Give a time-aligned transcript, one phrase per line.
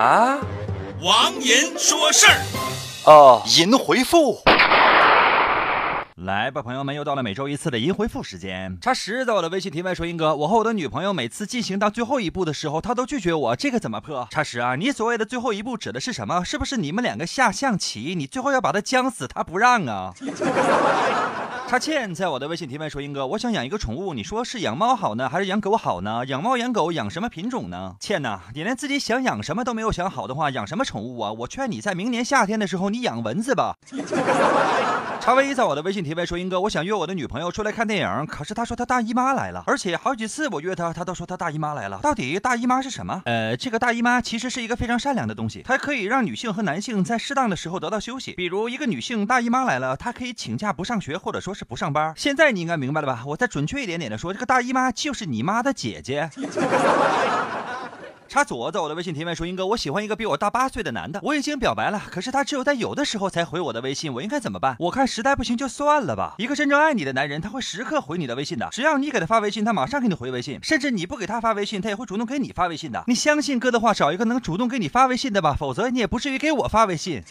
[0.00, 0.38] 啊，
[1.02, 2.40] 王银说事儿。
[3.04, 4.40] 哦，银回复。
[6.16, 8.78] 来吧，朋友们，又到了每周一次的银回复时间。
[8.80, 16.42] 叉十在我的微信提问说：“英哥，我和我的女朋友每次进行到最后一步的时候，她都拒绝我，这个怎么破？”叉十啊，你所谓的最后一步指的是什么？
[16.42, 20.14] 是不是你们两个下象棋，你最后要把她将死，她不让啊？
[21.70, 26.26] 他倩在我的微信提问说：“英哥，我想养一个宠物，你说是养猫好呢，还是养狗好呢？
[26.26, 31.30] 养猫养狗养什么品种呢？”倩呐，你连自己想养什么都没有想好的话，养什么宠物啊？
[31.30, 33.76] 我劝你在明年夏天的时候，你养蚊子吧。
[35.20, 42.00] 查威在我的微信提问说：“英哥，我想约我的女朋友出来看电影，可是她说她大姨妈来了，而且好几次我约她，她都说她大姨妈来了。
[42.02, 43.20] 到底大姨妈是什么？
[43.26, 48.32] 呃，这个大姨妈其实是一个非常善良的东西，它可以让女性和男性在适当的时候得到休息。
[48.32, 52.12] 比如一个女性大姨妈来了，她可以请假不上学，或者说是不上班。
[52.16, 53.22] 现在你应该明白了吧？
[53.26, 56.30] 我再准确一点点的说，这个大姨妈就是你妈的姐姐。
[58.30, 64.76] 插左在我的微信提问说：“英哥，我喜欢一个比我大八岁的男的，我已经表白了，可是他只有在有的时候才回我的微信，我应该怎么办？
[64.78, 66.36] 我看实在不行就算了吧。
[66.38, 73.02] 一个真正爱你的男人，他会时刻回你的微信的，只要你给他发微信，他马上给你回微信，甚至你不给他发微信，他也会主动给你发微信的。
[73.08, 77.24] 你相信哥的话，找一个能主动给你发微信的吧，否则你也不至于给我发微信。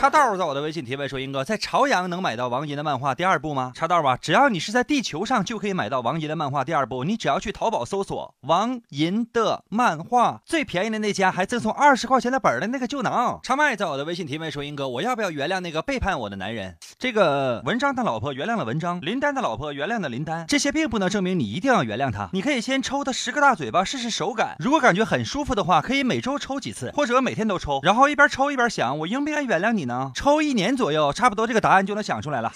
[0.00, 13.38] 插道在我的微信提问说：“英哥，在朝阳能买到王银的漫画第二部吗？”插道啊，只要你是在地球上就可以买到王银的漫画第二部，你只要去淘宝搜索王银的漫画，最便宜的那家还赠送二十块钱的本的那个就能。
[13.42, 22.30] 插麦在我的微信提问说：“英哥，我要不要原谅那个背叛我的男人？”这个文章的老婆原谅了文章，林丹的老婆原谅了林丹，这些并不能证明你一定要原谅他。
[22.32, 29.89] 你可以先抽他十个大嘴巴试试手感，如果感觉很舒服的话，可以每周抽几次，或者每天都抽，然后一边抽一边想，我应不应该原谅你呢？
[30.14, 32.52] 抽一年左右，差不多这个答案就能想出来了。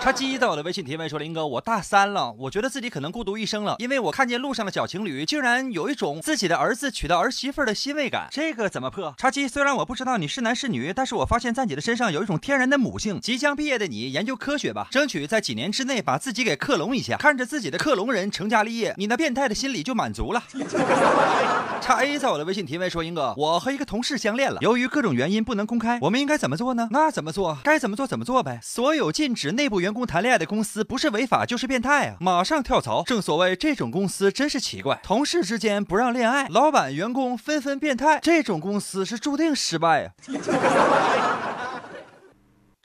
[0.00, 13.20] 叉鸡在我的微信提问说：“林哥，我大三了，我觉得自己可能孤独一生了，因为我看见路上的小情侣，竟然有一种自己的儿子娶到儿媳妇的欣慰感，这个怎么破？”叉鸡，虽然我不知道你是男是女，但是我发现在你的身上有一种天然的母性。
[13.20, 20.42] 即将毕业的你，研究科学吧，争取在几年之内把自己给克隆一下，看着自己的克隆人成家立业，你那变态的心理就满足了。
[21.82, 26.88] 叉 A 在我的微信提问说：“英哥，我和一个同事相恋了，由于各种原因不能公开，我们应该怎么做呢？
[26.90, 27.58] 那怎么做？
[27.62, 28.58] 该怎么做怎么做呗。
[28.62, 32.16] 所有禁止内部员。”员工谈恋爱的公司不是违法就是变态啊！
[32.20, 33.02] 马上跳槽。
[33.02, 40.12] 正所谓这种公司真是奇怪，同事之间不让恋爱，老板员工纷纷变态，这种公司是注定失败啊！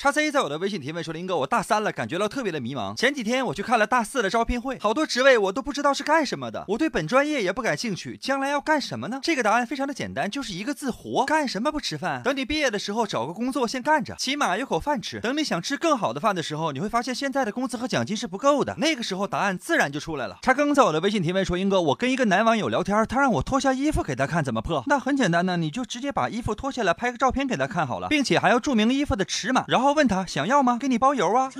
[0.05, 2.95] 叉 C 在我的微信提问说：“林哥，我大三了，感觉到特别的迷茫。
[2.95, 6.63] 前几天我去看了大四的招聘会，好多职位我都不知道是干什么的。
[6.67, 9.19] 我对本专业也不感兴趣，将来要干什么呢？
[9.23, 11.25] 这个答案非常的简单，就是一个字：活。
[11.25, 12.21] 干什么不吃饭？
[12.21, 15.19] 等你毕业的时候找个工作先干着，起码有口饭吃。
[15.21, 18.75] 等你想吃更好的饭的时候，你会发现现在的工资和奖金是不够的。
[18.77, 20.37] 那个时候答案自然就出来了。
[20.43, 24.83] 叉更在我的微信提问说：英哥，我跟一个男网友聊天，他让我脱下衣服给他看，怎么破？
[24.85, 30.77] 那很简单呢，你就直接把衣服脱下来拍个照片给他看好了，并且还要注明衣服的尺码，然后问他想要吗？
[30.79, 31.49] 给你包邮啊！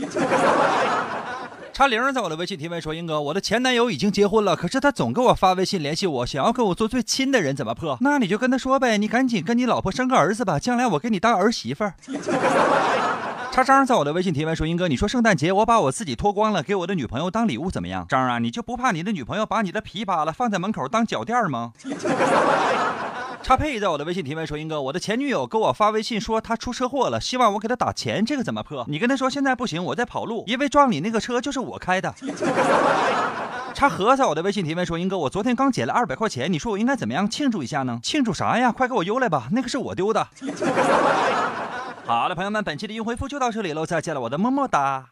[1.73, 7.97] 叉零在我的微信提问说：“英哥，我的前男友已经结婚了，可是他总给我发微信联系我，想要跟我做最亲的人，怎么破？
[8.00, 11.94] 那你就跟他说呗，你赶紧跟你老婆生个儿子吧，将来我给你当儿媳妇儿。”
[13.51, 18.06] 叉张在我的微信提问说：“英哥，你说圣诞节我把我自己脱光了给我的女朋友当礼物怎么样？
[18.07, 21.73] 张啊，你就不怕你的女朋友把你的皮扒了放在门口当脚垫吗？”
[23.45, 28.83] 插配在我的微信提问说：“英哥，我的前女友给我发微信说她出车祸了，希望我给她打钱，这个怎么破？
[28.89, 32.11] 你跟她说现在不行，我在跑路，因为撞你那个车就是我开的。”
[33.75, 38.00] 插盒在我的微信提问说：“英哥，我昨天刚捡了二百块钱，你说我应该怎么样庆祝一下呢？
[38.01, 38.72] 庆祝啥呀？
[38.72, 40.28] 快给我邮来吧，那个是我丢的。”
[42.07, 45.09] 好了，朋友们，本期的运回复就到这里喽，再见了，我的么么哒。